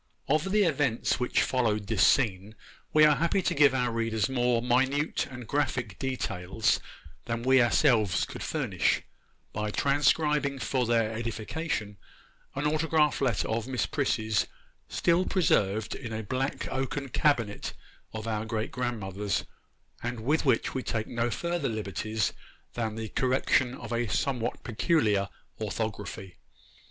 [0.27, 2.55] OF the events which followed this scene,
[2.91, 6.79] we are happy to give our readers more minute and graphic details
[7.25, 9.03] than we ourselves could furnish,
[9.53, 11.97] by transcribing for their edification
[12.55, 14.47] an autograph letter of Miss Prissy's,
[14.89, 17.73] still preserved in a black oaken cabinet
[18.11, 19.45] of our great grandmother's,
[20.01, 22.33] and with which we take no further liberties
[22.73, 25.29] than the correction of a somewhat peculiar
[25.61, 26.37] orthography.